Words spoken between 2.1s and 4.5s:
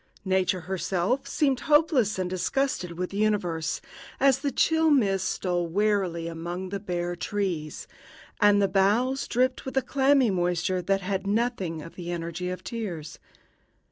and disgusted with the universe, as